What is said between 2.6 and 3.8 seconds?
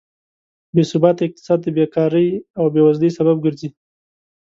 بېوزلۍ سبب ګرځي.